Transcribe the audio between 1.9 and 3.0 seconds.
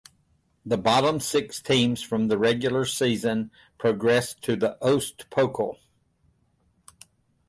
from the regular